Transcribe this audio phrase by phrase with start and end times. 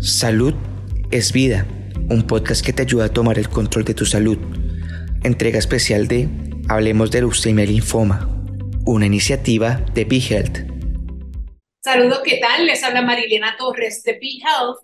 [0.00, 0.54] Salud
[1.10, 1.66] es vida,
[2.08, 4.38] un podcast que te ayuda a tomar el control de tu salud.
[5.24, 6.26] Entrega especial de
[6.70, 8.26] Hablemos de leucemia y linfoma,
[8.86, 10.60] una iniciativa de BeHealth.
[11.84, 12.64] Saludos, ¿qué tal?
[12.64, 14.78] Les habla Marilena Torres de BeHealth.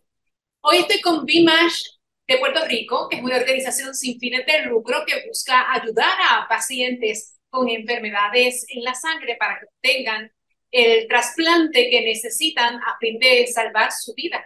[0.60, 1.82] Hoy estoy con BMASH
[2.28, 6.46] de Puerto Rico, que es una organización sin fines de lucro que busca ayudar a
[6.46, 10.30] pacientes con enfermedades en la sangre para que obtengan
[10.70, 14.44] el trasplante que necesitan a fin de salvar su vida.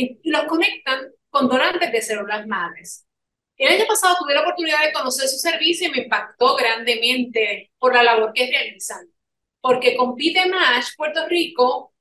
[0.00, 3.04] Y los conectan con donantes de células madres.
[3.56, 7.92] El año pasado tuve la oportunidad de conocer su servicio y me impactó grandemente por
[7.92, 9.08] la labor que realizan.
[9.60, 11.92] Porque con PITEMASH Puerto Rico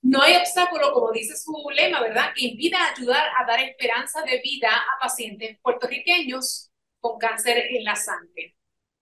[0.00, 4.40] no hay obstáculo, como dice su lema, ¿verdad?, que impida ayudar a dar esperanza de
[4.40, 8.56] vida a pacientes puertorriqueños con cáncer en la sangre.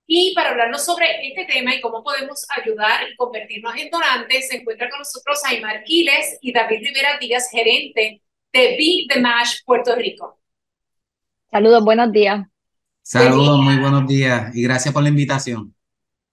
[0.05, 4.57] Y para hablarnos sobre este tema y cómo podemos ayudar y convertirnos en donantes, se
[4.57, 8.21] encuentra con nosotros Aymar Quiles y David Rivera Díaz, gerente
[8.53, 10.39] de Be The Mash Puerto Rico.
[11.51, 12.47] Saludos, buenos días.
[13.03, 15.75] Saludos, muy buenos días y gracias por la invitación.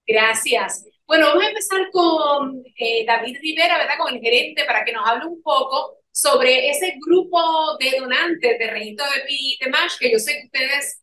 [0.06, 0.84] Gracias.
[1.06, 3.94] Bueno, vamos a empezar con eh, David Rivera, ¿verdad?
[3.98, 8.70] Con el gerente, para que nos hable un poco sobre ese grupo de donantes de
[8.70, 11.02] registro de Be The Mash, que yo sé que ustedes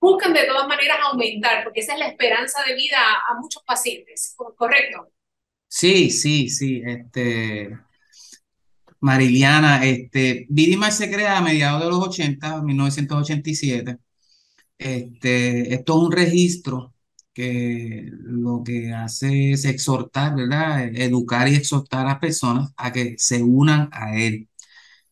[0.00, 4.34] buscan de todas maneras aumentar, porque esa es la esperanza de vida a, muchos pacientes,
[4.56, 5.12] ¿correcto?
[5.68, 6.82] Sí, sí, sí.
[6.84, 7.70] Este,
[9.06, 13.98] Mariliana, este, Vidimar se crea a mediados de los 80, 1987.
[14.78, 16.94] Este, esto es un registro
[17.32, 20.86] que lo que hace es exhortar, ¿verdad?
[20.94, 24.48] Educar y exhortar a las personas a que se unan a él.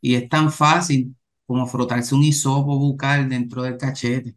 [0.01, 4.37] Y es tan fácil como frotarse un hisopo bucal dentro del cachete.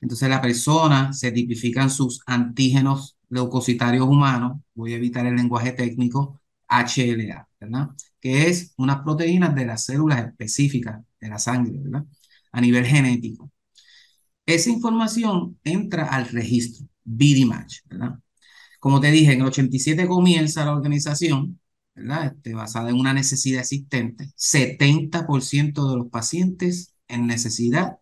[0.00, 6.40] Entonces la persona se tipifican sus antígenos leucocitarios humanos, voy a evitar el lenguaje técnico,
[6.82, 7.88] HLA, ¿verdad?
[8.20, 12.04] Que es unas proteínas de las células específicas de la sangre, ¿verdad?
[12.52, 13.50] A nivel genético.
[14.46, 18.18] Esa información entra al registro, BDMatch, ¿verdad?
[18.80, 21.60] Como te dije, en el 87 comienza la organización,
[21.94, 22.26] ¿verdad?
[22.36, 24.30] Este, basada en una necesidad existente.
[24.36, 27.98] 70% de los pacientes en necesidad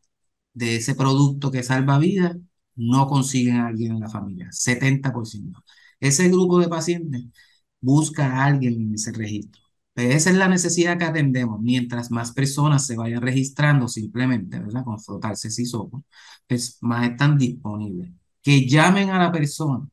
[0.54, 2.36] de ese producto que salva vidas
[2.74, 5.62] no consiguen a alguien en la familia, 70%.
[6.00, 7.24] Ese grupo de pacientes
[7.82, 9.62] busca a alguien en ese registro.
[9.96, 11.60] Esa es la necesidad que atendemos.
[11.60, 14.84] Mientras más personas se vayan registrando simplemente, ¿verdad?
[14.84, 16.04] Con frotarse si somos,
[16.48, 18.10] pues más están disponibles.
[18.42, 19.86] Que llamen a la persona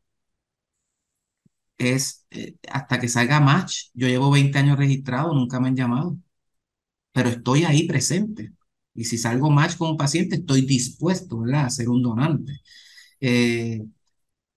[1.78, 3.90] es eh, hasta que salga match.
[3.94, 6.18] Yo llevo 20 años registrado, nunca me han llamado,
[7.14, 8.54] pero estoy ahí presente.
[8.96, 11.66] Y si salgo match con un paciente, estoy dispuesto ¿verdad?
[11.68, 12.62] a ser un donante.
[13.22, 13.86] Eh,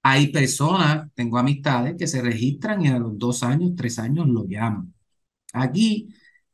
[0.02, 4.44] hay personas, tengo amistades que se registran y a los dos años, tres años lo
[4.46, 4.92] llaman.
[5.52, 6.08] Aquí,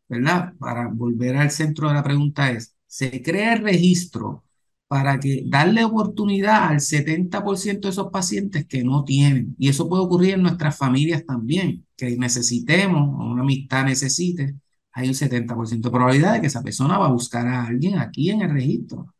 [0.09, 0.55] ¿verdad?
[0.59, 4.45] Para volver al centro de la pregunta es, se crea el registro
[4.89, 9.55] para que darle oportunidad al 70% de esos pacientes que no tienen.
[9.59, 14.57] Y eso puede ocurrir en nuestras familias también, que necesitemos, o una amistad necesite
[14.99, 18.31] hay un 70% de probabilidad de que esa persona va a buscar a alguien aquí
[18.31, 19.15] en el registro.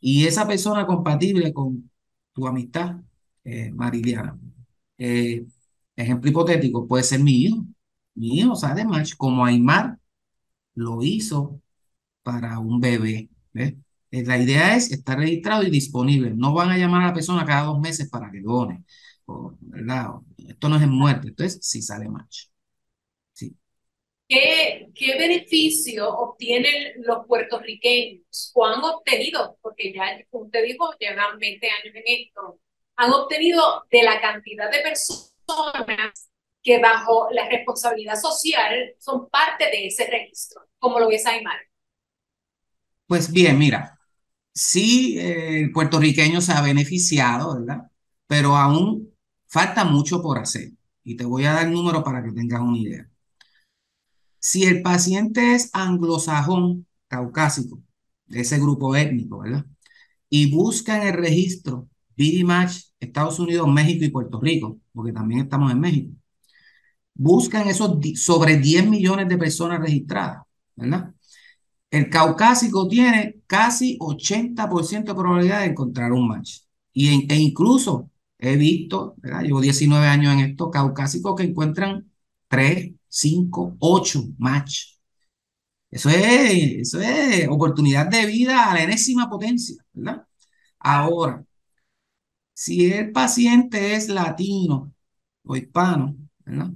[0.00, 1.90] Y esa persona compatible con
[2.32, 2.96] tu amistad,
[3.44, 3.72] eh.
[4.98, 5.46] Eh,
[5.96, 7.64] ejemplo hipotético, puede ser mi hijo.
[8.14, 9.98] Mi hijo sabe match como Aymar
[10.74, 11.60] lo hizo
[12.22, 13.30] para un bebé.
[13.54, 13.76] Eh,
[14.24, 16.32] la idea es estar registrado y disponible.
[16.34, 18.84] No van a llamar a la persona cada dos meses para que done.
[19.60, 20.10] ¿verdad?
[20.38, 22.46] Esto no es en muerte, entonces sí sale match.
[24.28, 29.58] ¿Qué, ¿Qué beneficio obtienen los puertorriqueños o han obtenido?
[29.60, 32.60] Porque ya, como usted dijo, llevan 20 años en esto.
[33.00, 36.28] Han obtenido de la cantidad de personas
[36.62, 41.56] que bajo la responsabilidad social son parte de ese registro, como lo ves Aymar.
[43.06, 43.98] Pues bien, mira,
[44.52, 47.90] sí, el puertorriqueño se ha beneficiado, ¿verdad?
[48.26, 49.10] Pero aún
[49.46, 50.68] falta mucho por hacer.
[51.02, 53.08] Y te voy a dar el número para que tengas una idea.
[54.38, 57.82] Si el paciente es anglosajón, caucásico,
[58.26, 59.64] de ese grupo étnico, ¿verdad?
[60.28, 65.72] Y busca en el registro BDMatch Estados Unidos, México y Puerto Rico, porque también estamos
[65.72, 66.12] en México.
[67.14, 70.42] Buscan esos sobre 10 millones de personas registradas,
[70.76, 71.12] ¿verdad?
[71.90, 76.60] El caucásico tiene casi 80% de probabilidad de encontrar un match.
[76.92, 79.42] Y e incluso he visto, ¿verdad?
[79.42, 82.10] llevo 19 años en esto, caucásicos que encuentran
[82.48, 84.98] 3, 5, 8 match.
[85.90, 90.24] Eso es, eso es oportunidad de vida a la enésima potencia, ¿verdad?
[90.78, 91.44] Ahora,
[92.60, 94.92] si el paciente es latino
[95.44, 96.14] o hispano,
[96.44, 96.70] ¿verdad?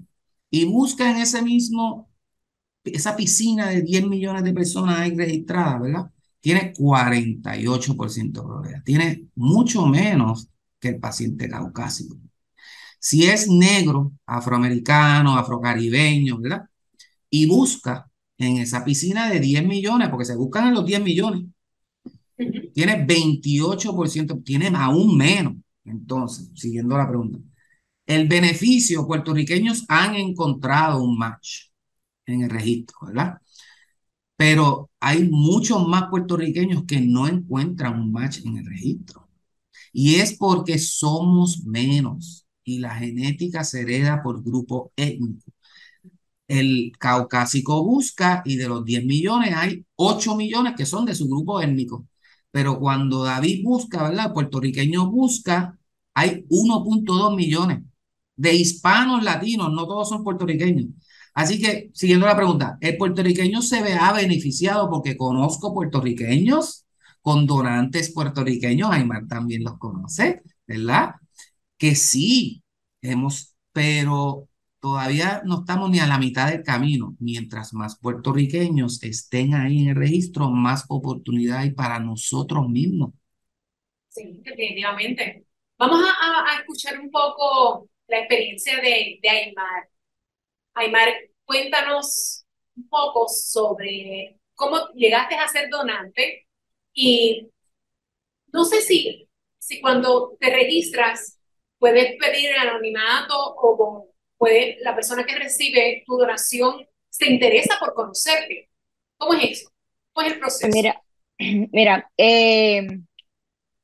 [0.49, 2.09] Y busca en ese mismo
[2.85, 6.11] esa piscina de 10 millones de personas ahí registradas, ¿verdad?
[6.41, 8.83] Tiene 48% de probabilidad.
[8.83, 10.49] Tiene mucho menos
[10.81, 12.17] que el paciente caucásico.
[12.99, 16.63] Si es negro, afroamericano, afrocaribeño, ¿verdad?
[17.29, 21.43] Y busca en esa piscina de 10 millones, porque se buscan en los 10 millones,
[22.73, 25.57] tiene 28%, tiene aún menos.
[25.85, 27.39] Entonces, siguiendo la pregunta,
[28.07, 31.69] el beneficio, puertorriqueños han encontrado un match
[32.27, 33.39] en el registro, ¿verdad?
[34.37, 39.29] Pero hay muchos más puertorriqueños que no encuentran un match en el registro.
[39.93, 45.53] Y es porque somos menos y la genética se hereda por grupo étnico.
[46.49, 51.29] El caucásico busca y de los 10 millones hay 8 millones que son de su
[51.29, 52.07] grupo étnico.
[52.55, 54.27] Pero cuando David busca, ¿verdad?
[54.29, 55.77] El puertorriqueño busca,
[56.15, 57.83] hay 1.2 millones
[58.37, 60.87] de hispanos latinos, no todos son puertorriqueños.
[61.35, 66.87] Así que, siguiendo la pregunta, ¿el puertorriqueño se ha beneficiado porque conozco puertorriqueños
[67.23, 68.89] con donantes puertorriqueños?
[68.93, 71.17] Aymar también los conoce, ¿verdad?
[71.77, 72.63] Que sí,
[73.03, 74.49] hemos, pero
[74.85, 77.17] todavía no estamos ni a la mitad del camino.
[77.19, 83.15] Mientras más puertorriqueños estén ahí en el registro, más oportunidad hay para nosotros mismos.
[84.09, 85.47] Sí, definitivamente.
[85.79, 89.89] Vamos a, escuchar un poco la experiencia de, de Aymar.
[90.75, 91.09] Aymar,
[91.47, 92.45] cuéntanos
[92.77, 96.47] un poco sobre cómo llegaste a ser donante
[96.93, 97.49] y
[98.53, 101.39] no sé si, si cuando te registras
[101.79, 104.14] puedes pedir el anonimato o
[104.45, 108.69] puede, la persona que recibe tu donación se interesa por conocerte.
[109.17, 109.71] ¿Cómo es eso?
[110.13, 110.69] ¿Cómo es el proceso?
[110.71, 111.03] Mira,
[111.73, 112.87] mira eh,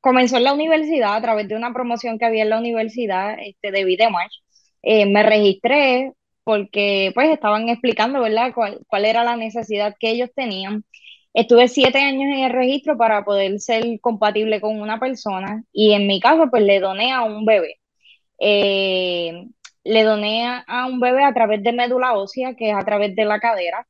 [0.01, 3.71] comenzó en la universidad a través de una promoción que había en la universidad este,
[3.71, 4.35] de Videomatch.
[4.83, 6.13] Eh, me registré
[6.45, 10.85] porque pues estaban explicando, ¿verdad?, cuál, cuál era la necesidad que ellos tenían.
[11.33, 16.07] Estuve siete años en el registro para poder ser compatible con una persona y en
[16.07, 17.77] mi caso pues le doné a un bebé.
[18.39, 19.47] Eh,
[19.85, 23.25] le doné a, un bebé a través de médula ósea, que es a través de
[23.25, 23.87] la cadera.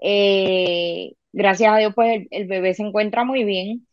[0.00, 3.86] Eh, gracias a Dios pues el, bebé se encuentra muy bien.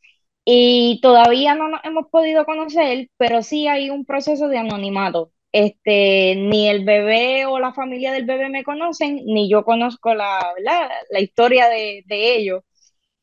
[0.45, 5.31] Y todavía no nos hemos podido conocer, pero sí hay un proceso de anonimato.
[5.51, 10.53] Este, ni el bebé o la familia del bebé me conocen, ni yo conozco la,
[10.59, 12.63] la, la historia de, de ellos.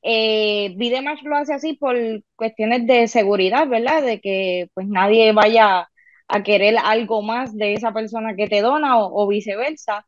[0.02, 1.96] Eh, Vidematch lo hace así por
[2.36, 4.02] cuestiones de seguridad, ¿verdad?
[4.02, 5.89] De que pues nadie vaya
[6.30, 10.06] a querer algo más de esa persona que te dona o, viceversa.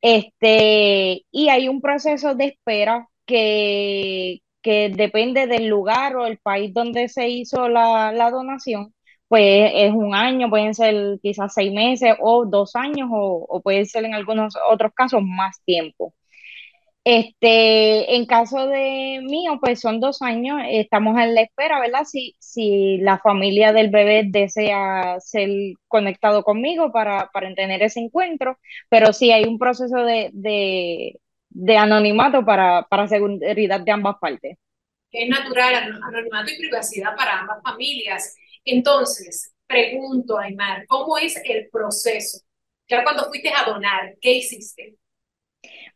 [0.00, 6.72] Este, y hay un proceso de espera que, que depende del lugar o el país
[6.74, 8.94] donde se hizo la, la donación
[9.28, 13.84] pues es un año, pueden ser quizás seis meses o dos años o, o puede
[13.84, 16.14] ser en algunos otros casos más tiempo.
[17.04, 22.04] Este, en caso de mío, pues son dos años, estamos en la espera, ¿verdad?
[22.04, 25.48] Si, si la familia del bebé desea ser
[25.88, 28.58] conectado conmigo para, para tener ese encuentro,
[28.90, 31.18] pero sí hay un proceso de, de,
[31.48, 34.58] de anonimato para, para seguridad de ambas partes.
[35.10, 38.36] Es natural, anonimato y privacidad para ambas familias.
[38.64, 42.38] Entonces, pregunto, Aymar, ¿cómo es el proceso?
[42.88, 44.96] Ya cuando fuiste a donar, ¿qué hiciste?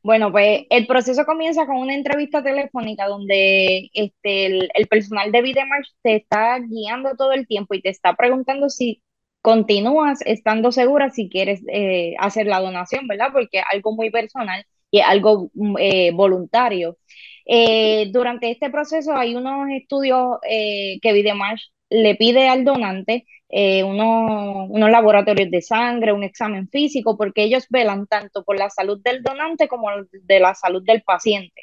[0.02, 5.88] Bueno, pues el proceso comienza con una entrevista telefónica donde este, el, personal de Videmarch
[6.02, 9.00] te está guiando todo el tiempo y te está preguntando si
[9.42, 13.28] continúas estando segura si quieres eh, hacer la donación, ¿verdad?
[13.32, 16.99] Porque es algo muy personal y es algo mm, eh, voluntario.
[17.47, 24.70] Eh, durante este proceso hay unos estudios que Videmarch le pide al donante eh, unos,
[24.90, 29.68] laboratorios de sangre, un examen físico, porque ellos velan tanto por la salud del donante
[29.68, 31.62] como de la salud del paciente.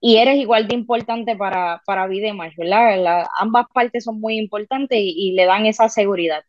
[0.00, 3.26] Y eres igual de importante para, para Vidematch, ¿verdad?
[3.38, 6.42] ambas partes son muy importantes y, le dan esa seguridad.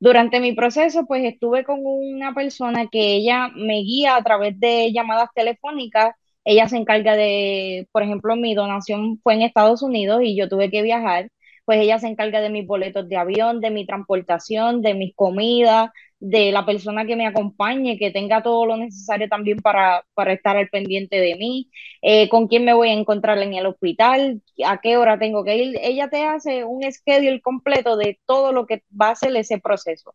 [0.00, 4.92] Durante mi proceso, pues estuve con una persona que ella me guía a través de
[4.92, 6.14] llamadas telefónicas.
[6.44, 10.70] Ella se encarga de, por ejemplo, mi donación fue en Estados Unidos y yo tuve
[10.70, 11.30] que viajar
[11.64, 15.90] pues ella se encarga de mis boletos de avión, de mi transportación, de mis comidas,
[16.18, 20.56] de la persona que me acompañe, que tenga todo lo necesario también para, para estar
[20.56, 21.68] al pendiente de mí,
[22.00, 25.56] eh, con quién me voy a encontrar en el hospital, a qué hora tengo que
[25.56, 25.78] ir.
[25.82, 30.14] Ella te hace un schedule completo de todo lo que va a ser ese proceso.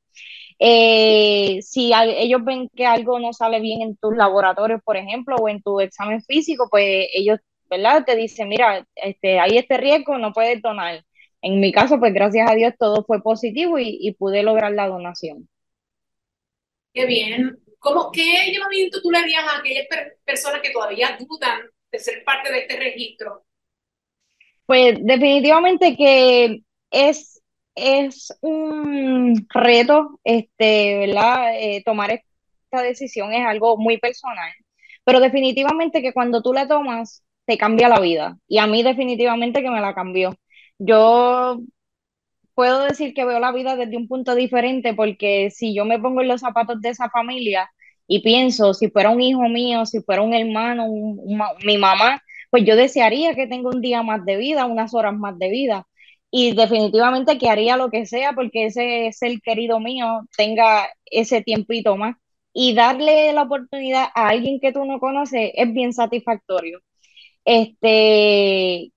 [0.59, 5.49] Eh, si ellos ven que algo no sale bien en tus laboratorios, por ejemplo, o
[5.49, 7.39] en tu examen físico, pues ellos,
[7.69, 8.05] ¿verdad?
[8.05, 11.03] Te dicen, mira, este, hay este riesgo, no puedes donar
[11.41, 15.47] en mi caso, pues gracias a Dios todo fue positivo y, pude lograr la donación.
[16.93, 17.57] Qué bien.
[17.79, 19.85] ¿Cómo, ¿Qué llamamiento tú le harías a aquellas
[20.25, 23.45] personas que todavía dudan de ser parte de este registro?
[24.65, 27.41] Pues definitivamente que es,
[27.75, 31.55] es un reto, este, ¿verdad?
[31.55, 34.51] Eh, tomar esta decisión es algo muy personal,
[35.05, 38.37] pero definitivamente que cuando tú la tomas, te cambia la vida.
[38.47, 40.35] Y a mí definitivamente que me la cambió.
[40.79, 41.59] Yo
[42.55, 46.21] puedo decir que veo la vida desde un punto diferente porque si yo me pongo
[46.21, 47.71] en los zapatos de esa familia
[48.07, 50.87] y pienso, si fuera un hijo mío, si fuera un hermano,
[51.65, 55.37] mi mamá, pues yo desearía que tenga un día más de vida, unas horas más
[55.39, 55.87] de vida.
[56.31, 61.97] Y definitivamente que haría lo que sea porque ese ser querido mío tenga ese tiempito
[61.97, 62.15] más.
[62.53, 66.79] Y darle la oportunidad a alguien que tú no conoces es bien satisfactorio.
[67.45, 68.91] Este,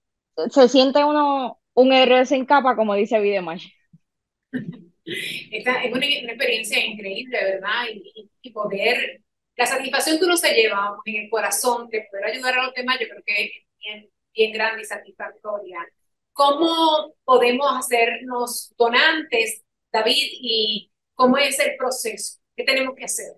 [0.50, 3.68] se siente uno un héroe sin capa, como dice Videmash.
[5.50, 7.84] Esta es una, experiencia increíble, ¿verdad?
[8.42, 9.22] Y, poder,
[9.56, 12.98] la satisfacción que uno se lleva en el corazón de poder ayudar a los demás,
[13.00, 15.78] yo creo que es bien, bien grande y satisfactoria.
[16.32, 19.62] ¿Cómo podemos hacernos donantes,
[19.92, 20.28] David?
[20.32, 22.38] ¿Y cómo es el proceso?
[22.56, 23.32] ¿Qué tenemos que hacer?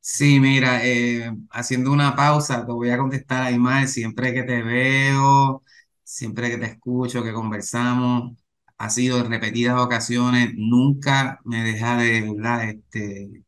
[0.00, 4.62] Sí, mira, eh, haciendo una pausa, te voy a contestar a Imael siempre que te
[4.62, 5.62] veo
[6.08, 8.36] siempre que te escucho, que conversamos,
[8.78, 12.70] ha sido en repetidas ocasiones, nunca me deja de, ¿verdad?
[12.70, 13.44] Este,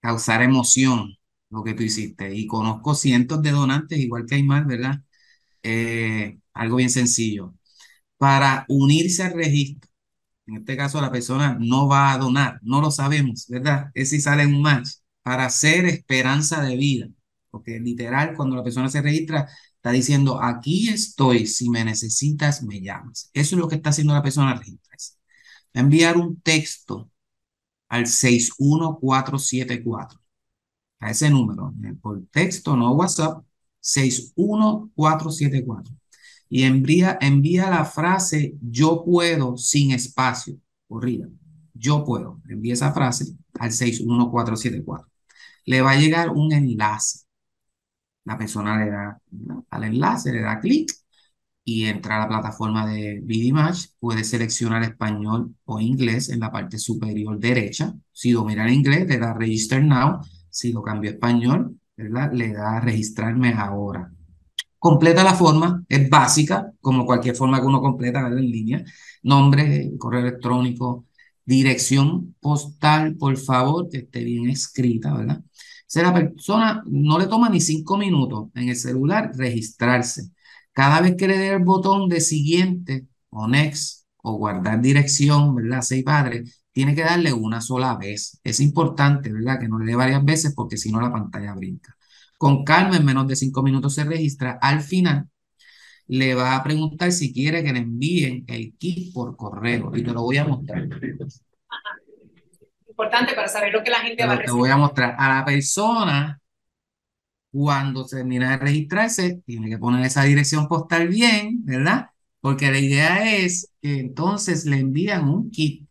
[0.00, 1.14] causar emoción
[1.50, 2.34] lo que tú hiciste.
[2.34, 5.02] Y conozco cientos de donantes, igual que hay más, ¿verdad?
[5.62, 7.54] Eh, algo bien sencillo.
[8.18, 9.90] Para unirse al registro,
[10.46, 13.90] en este caso la persona no va a donar, no lo sabemos, ¿verdad?
[13.94, 14.88] Es si sale un match,
[15.22, 17.08] para hacer esperanza de vida.
[17.50, 19.48] Porque literal, cuando la persona se registra,
[19.82, 23.30] Está diciendo, aquí estoy, si me necesitas, me llamas.
[23.32, 25.14] Eso es lo que está haciendo la persona registrarse.
[25.76, 27.10] Va a enviar un texto
[27.88, 30.20] al 61474.
[31.00, 33.44] A ese número, por texto, no WhatsApp,
[33.80, 35.92] 61474.
[36.48, 41.28] Y envía, envía la frase yo puedo sin espacio, corrida.
[41.74, 42.40] Yo puedo.
[42.48, 45.08] Envía esa frase al 61474.
[45.64, 47.22] Le va a llegar un enlace
[48.24, 49.20] la persona le da
[49.70, 50.92] al enlace, le da clic
[51.64, 53.86] y entra a la plataforma de BDMatch.
[53.98, 57.94] Puede seleccionar español o inglés en la parte superior derecha.
[58.12, 60.20] Si domina el inglés, le da Register Now.
[60.50, 64.10] Si lo cambio a español, le da Registrarme ahora.
[64.78, 68.84] Completa la forma, es básica, como cualquier forma que uno completa en línea.
[69.22, 71.06] Nombre, correo electrónico,
[71.44, 75.40] dirección postal, por favor, que esté bien escrita, ¿verdad?
[75.92, 80.30] Sea, la persona no le toma ni cinco minutos en el celular registrarse.
[80.72, 85.82] Cada vez que le dé el botón de siguiente o next o guardar dirección, ¿verdad?
[85.82, 88.40] Seis padres, tiene que darle una sola vez.
[88.44, 89.60] Es importante, ¿verdad?
[89.60, 91.96] Que no le dé varias veces porque si no la pantalla brinca.
[92.38, 94.58] Con calma, en menos de cinco minutos se registra.
[94.62, 95.28] Al final,
[96.06, 100.12] le va a preguntar si quiere que le envíen el kit por correo y te
[100.12, 100.88] lo voy a mostrar
[102.92, 104.54] importante para saber lo que la gente va a recibir.
[104.54, 106.40] Te voy a mostrar a la persona
[107.50, 112.10] cuando termina de registrarse, tiene que poner esa dirección postal bien, ¿verdad?
[112.40, 115.86] Porque la idea es que entonces le envían un kit.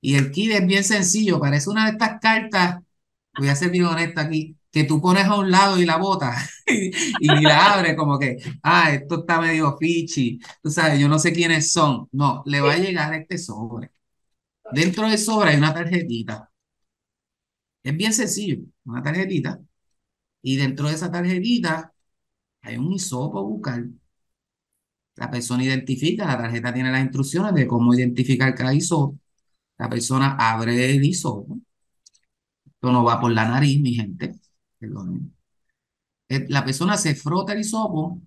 [0.00, 2.80] Y el kit es bien sencillo, parece una de estas cartas,
[3.38, 6.50] voy a ser bien honesto aquí, que tú pones a un lado y la botas
[6.66, 11.32] y, la abres como que, ah, esto está medio fichi, tú sabes, yo no sé
[11.32, 12.08] quiénes son.
[12.12, 13.90] No, le va a llegar este sobre.
[14.74, 16.50] Dentro de sobre hay una tarjetita.
[17.82, 19.60] Es bien sencillo, una tarjetita.
[20.42, 21.92] Y dentro de esa tarjetita
[22.62, 23.92] hay un hisopo bucal.
[25.16, 29.18] La persona identifica, la tarjeta tiene las instrucciones de cómo identificar cada hisopo.
[29.78, 31.58] La persona abre el hisopo.
[32.66, 34.32] Esto no va por la nariz, mi gente.
[36.28, 38.20] Eh, la persona se frota el hisopo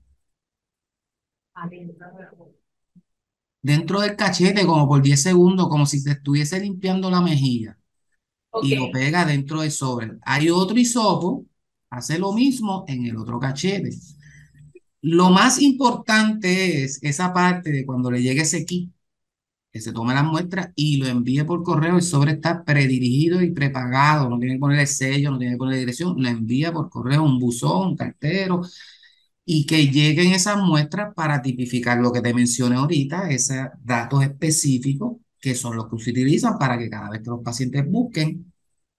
[3.66, 7.78] dentro del cachete como por 10 segundos, como si se estuviese limpiando la mejilla.
[8.62, 10.18] Y lo pega dentro del sobre.
[10.22, 11.46] Hay otro hisopo,
[11.90, 13.90] hace lo mismo en el otro cachete.
[15.02, 18.92] Lo más importante es esa parte de cuando le llegue ese kit,
[19.72, 21.98] que se tome la muestra y lo envíe por correo.
[21.98, 24.30] El sobre está predirigido y prepagado.
[24.30, 26.22] No tiene que ponerle sello, no tiene que ponerle dirección.
[26.22, 28.62] Lo envía por correo un buzón, un cartero,
[29.46, 35.18] y que lleguen esas muestras para tipificar lo que te mencioné ahorita, esos datos específicos
[35.40, 38.52] que son los que se utilizan para que cada vez que los pacientes busquen,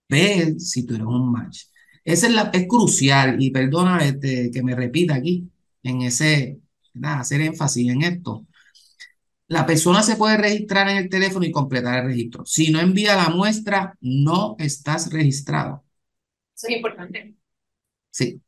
[0.09, 1.65] vean si tú eres un match.
[2.05, 5.51] Esa es, la, es crucial y perdona este, que me repita aquí
[5.83, 6.61] en ese,
[7.03, 8.47] hacer énfasis en esto.
[9.49, 12.47] La persona se puede registrar en el teléfono y completar el registro.
[12.47, 15.85] Si no envía la muestra, no estás registrado.
[16.55, 17.35] Eso es importante.
[18.11, 18.41] Sí.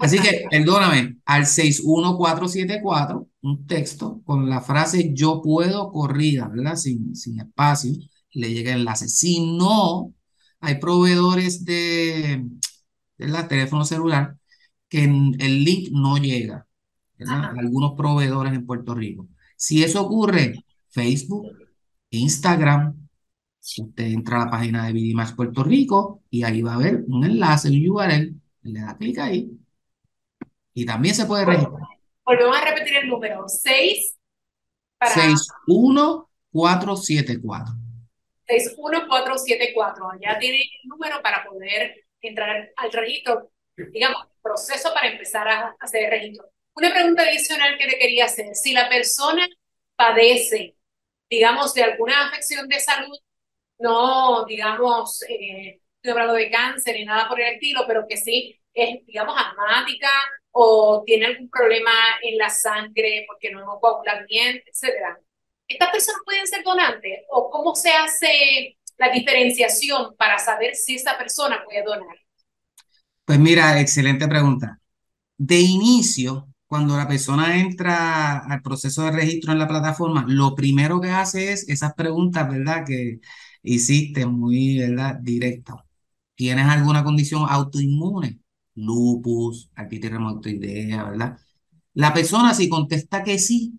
[0.00, 6.76] Así que, perdóname, al 61474, un texto con la frase yo puedo corrida, ¿verdad?
[6.76, 7.92] Sin, sin espacio,
[8.32, 9.08] le llega el enlace.
[9.08, 10.14] Si no,
[10.60, 12.46] hay proveedores de,
[13.18, 14.36] la teléfono celular
[14.88, 16.66] que el link no llega,
[17.18, 17.52] ¿verdad?
[17.58, 19.28] Algunos proveedores en Puerto Rico.
[19.56, 21.46] Si eso ocurre, Facebook,
[22.10, 23.08] Instagram,
[23.60, 27.24] usted entra a la página de Vidimax Puerto Rico y ahí va a haber un
[27.24, 29.61] enlace, un URL, le da clic ahí
[30.74, 31.82] y también se puede registrar.
[32.24, 34.16] Volvemos a repetir el número, 6
[34.98, 35.12] para...
[35.12, 37.74] 61474.
[38.46, 40.04] 61474.
[40.20, 46.04] Ya tiene el número para poder entrar al registro, digamos, proceso para empezar a hacer
[46.04, 46.48] el registro.
[46.74, 49.46] Una pregunta adicional que le quería hacer, si la persona
[49.96, 50.76] padece,
[51.28, 53.18] digamos, de alguna afección de salud,
[53.78, 58.58] no, digamos, eh, estoy hablando de cáncer ni nada por el estilo, pero que sí
[58.74, 60.08] es, digamos, asmática
[60.50, 61.92] o tiene algún problema
[62.22, 65.18] en la sangre porque no coagula bien, etcétera.
[65.68, 67.20] ¿Estas personas pueden ser donantes?
[67.30, 72.16] ¿O cómo se hace la diferenciación para saber si esa persona puede donar?
[73.24, 74.80] Pues mira, excelente pregunta.
[75.38, 81.00] De inicio, cuando la persona entra al proceso de registro en la plataforma, lo primero
[81.00, 82.84] que hace es esas preguntas, ¿verdad?
[82.84, 83.20] Que
[83.62, 85.16] hiciste muy, ¿verdad?
[85.20, 85.84] Directa.
[86.42, 88.40] ¿Tienes alguna condición autoinmune?
[88.74, 91.38] Lupus, artritis reumatoidea, ¿verdad?
[91.94, 93.78] La persona si contesta que sí,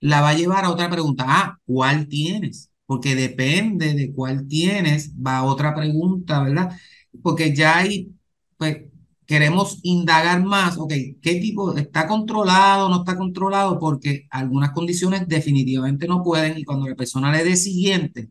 [0.00, 1.24] la va a llevar a otra pregunta.
[1.28, 2.72] Ah, ¿cuál tienes?
[2.86, 6.76] Porque depende de cuál tienes, va a otra pregunta, ¿verdad?
[7.22, 8.12] Porque ya hay,
[8.56, 8.78] pues,
[9.26, 10.92] queremos indagar más, ok,
[11.22, 13.78] ¿qué tipo está controlado, no está controlado?
[13.78, 18.30] Porque algunas condiciones definitivamente no pueden y cuando la persona le dé siguiente,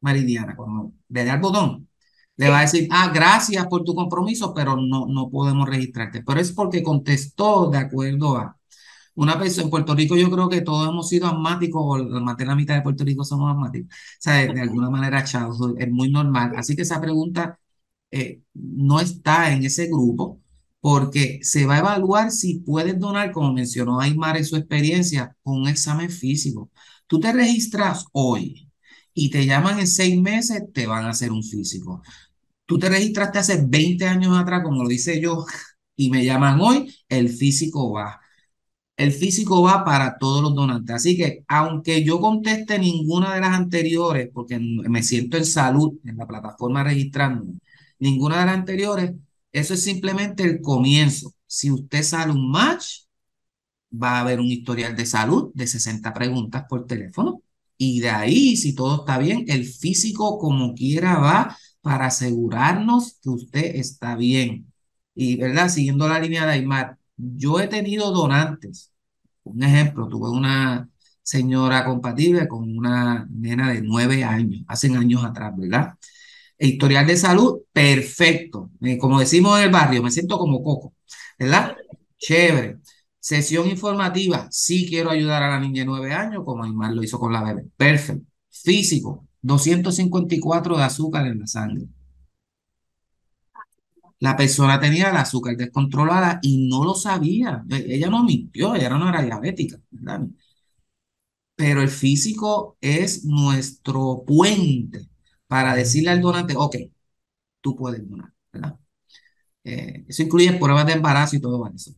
[0.00, 1.88] Maridiana, cuando le dé al botón,
[2.36, 6.22] le va a decir, ah, gracias por tu compromiso, pero no, no podemos registrarte.
[6.22, 8.56] Pero es porque contestó de acuerdo a
[9.14, 12.46] una persona, en Puerto Rico yo creo que todos hemos sido asmáticos, o más de
[12.46, 13.94] la mitad de Puerto Rico somos asmáticos.
[13.94, 16.52] O sea, de, alguna manera, chavos, es muy normal.
[16.56, 17.58] Así que esa pregunta
[18.10, 20.40] eh, no está en ese grupo
[20.80, 25.60] porque se va a evaluar si puedes donar, como mencionó Aymar en su experiencia, con
[25.62, 26.70] un examen físico.
[27.06, 28.71] Tú te registras hoy
[29.14, 32.02] y te llaman en seis meses, te van a hacer un físico.
[32.66, 35.46] Tú te registraste hace 20 años atrás, como lo dice yo,
[35.96, 38.20] y me llaman hoy, el físico va
[38.96, 40.94] el físico va para todos los donantes.
[40.96, 46.16] Así que aunque yo conteste ninguna de las anteriores, porque me siento en salud en
[46.16, 47.44] la plataforma registrando,
[47.98, 49.12] ninguna de las anteriores,
[49.52, 51.34] eso es simplemente el comienzo.
[51.46, 53.04] Si usted sale un match,
[53.92, 57.42] va a haber un historial de salud de 60 preguntas por teléfono.
[57.84, 63.28] Y de ahí, si todo está bien, el físico como quiera va para asegurarnos que
[63.30, 64.72] usted está bien.
[65.16, 65.68] Y, ¿verdad?
[65.68, 68.92] Siguiendo la línea de Aymar, yo he tenido donantes.
[69.42, 70.88] Un ejemplo, tuve una
[71.22, 75.94] señora compatible con una nena de nueve años, hace años atrás, ¿verdad?
[76.58, 78.70] E historial de salud, perfecto.
[78.82, 80.94] Eh, como decimos en el barrio, me siento como coco,
[81.38, 81.76] ¿verdad?
[82.18, 82.78] Chévere.
[83.22, 87.18] Sesión informativa, sí quiero ayudar a la niña de nueve años, como Aymar lo hizo
[87.18, 87.66] con la bebé.
[87.76, 88.26] Perfecto.
[88.50, 91.86] Físico, 254 de azúcar en la sangre.
[94.20, 97.62] La persona tenía el azúcar descontrolada y no lo sabía.
[97.70, 100.22] Ella no mintió, ella no era diabética, ¿verdad?
[101.56, 105.08] Pero el físico es nuestro puente
[105.46, 106.76] para decirle al donante, ok,
[107.60, 108.78] tú puedes donar, ¿verdad?
[109.64, 111.92] Eh, eso incluye pruebas de embarazo y todo eso.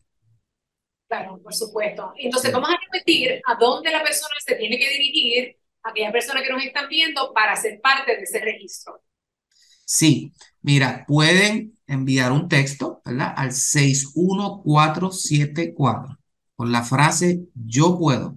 [1.14, 2.12] Claro, por supuesto.
[2.16, 6.42] Entonces vamos a repetir a dónde la persona se tiene que dirigir, a aquella persona
[6.42, 9.00] que nos están viendo, para ser parte de ese registro.
[9.84, 13.32] Sí, mira, pueden enviar un texto, ¿verdad?
[13.36, 16.18] Al 61474
[16.56, 18.36] con la frase yo puedo.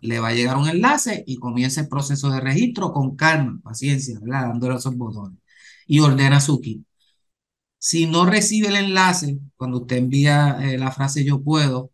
[0.00, 4.18] Le va a llegar un enlace y comienza el proceso de registro con calma, paciencia,
[4.18, 4.48] ¿verdad?
[4.48, 5.38] Dándole esos botones.
[5.86, 6.82] Y ordena su kit.
[7.80, 11.92] Si no recibe el enlace, cuando usted envía eh, la frase yo puedo,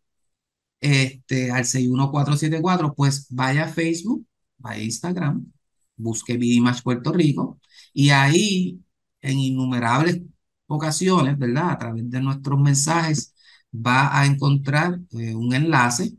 [0.81, 4.27] este, al 61474, pues vaya a Facebook,
[4.59, 5.53] vaya a Instagram,
[5.96, 7.61] busque Vidimash Puerto Rico
[7.92, 8.81] y ahí
[9.22, 10.22] en innumerables
[10.66, 11.70] ocasiones, ¿verdad?
[11.70, 13.35] A través de nuestros mensajes
[13.75, 16.12] va a encontrar eh, un enlace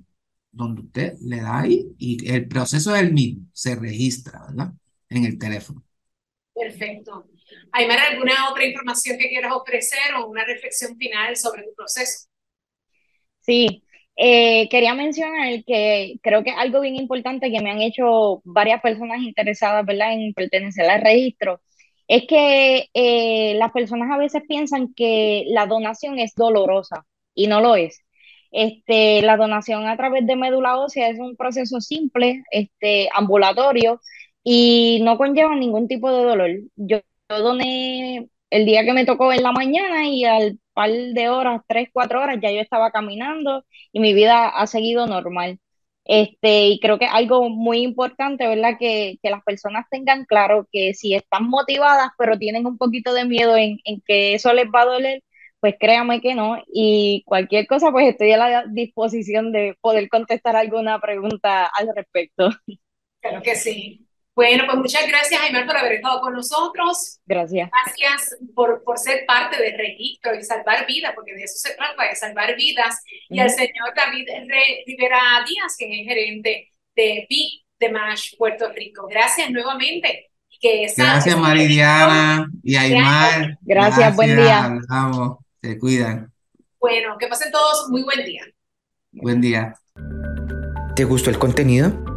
[0.51, 4.73] donde usted le da ahí y el proceso es el mismo, se registra, ¿verdad?
[5.09, 5.83] En el teléfono.
[6.53, 7.27] Perfecto.
[7.71, 12.27] Aymar, ¿alguna otra información que quieras ofrecer o una reflexión final sobre tu proceso?
[13.41, 13.83] Sí,
[14.19, 19.21] Eh, quería mencionar que creo que algo bien importante que me han hecho varias personas
[19.21, 21.61] interesadas, ¿verdad?, en pertenecer al registro,
[22.07, 27.05] es que eh, las personas a veces piensan que la donación es dolorosa
[27.35, 28.01] y no lo es.
[28.51, 34.01] Este, la donación a través de médula ósea es un proceso simple, este, ambulatorio
[34.43, 36.49] y no conlleva ningún tipo de dolor.
[36.75, 41.61] Yo, doné el día que me tocó en la mañana y al par de horas,
[41.67, 45.59] tres, cuatro horas, ya yo estaba caminando y mi vida ha seguido normal.
[46.05, 48.77] Este, y creo que algo muy importante, ¿verdad?
[48.79, 53.25] Que, que las personas tengan claro que si están motivadas, pero tienen un poquito de
[53.25, 55.23] miedo en, en que eso les va a doler,
[55.59, 56.57] pues créame que no.
[56.73, 62.49] Y cualquier cosa, pues estoy a la disposición de poder contestar alguna pregunta al respecto.
[63.21, 64.06] Claro que sí.
[64.37, 67.19] Bueno, pues muchas gracias, Jaime, por haber estado con nosotros.
[67.25, 67.71] Gracias.
[67.71, 72.03] Gracias por, por ser parte del registro y salvar vidas, porque de eso se trata,
[72.03, 73.01] de salvar vidas.
[73.29, 74.27] Y al señor David
[74.85, 79.07] Rivera Díaz, que es gerente de PIC de MASH Puerto Rico.
[79.07, 80.29] Gracias nuevamente.
[80.61, 83.57] Que gracias, Maridiana y Aymar.
[83.61, 84.77] Gracias, gracias, buen día.
[84.87, 86.31] Vamos, se cuidan.
[86.79, 88.45] Bueno, que pasen todos muy buen día.
[89.13, 89.73] Buen día.
[90.95, 92.16] ¿Te gustó el contenido?